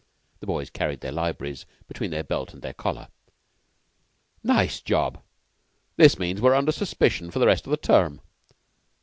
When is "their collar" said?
2.63-3.09